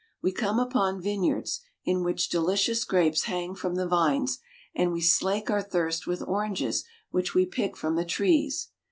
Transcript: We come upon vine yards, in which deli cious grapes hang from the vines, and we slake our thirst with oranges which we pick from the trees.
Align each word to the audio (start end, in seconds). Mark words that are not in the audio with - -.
We 0.19 0.31
come 0.31 0.57
upon 0.57 0.99
vine 1.03 1.23
yards, 1.23 1.61
in 1.85 2.03
which 2.03 2.27
deli 2.31 2.55
cious 2.57 2.85
grapes 2.85 3.25
hang 3.25 3.53
from 3.53 3.75
the 3.75 3.87
vines, 3.87 4.39
and 4.73 4.91
we 4.91 4.99
slake 4.99 5.51
our 5.51 5.61
thirst 5.61 6.07
with 6.07 6.23
oranges 6.23 6.83
which 7.11 7.35
we 7.35 7.45
pick 7.45 7.77
from 7.77 7.95
the 7.95 8.03
trees. 8.05 8.69